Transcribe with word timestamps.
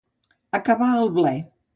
Acabar 0.59 0.87
el 1.01 1.11
ble. 1.19 1.35